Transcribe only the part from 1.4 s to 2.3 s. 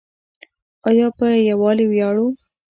یوالي ویاړو؟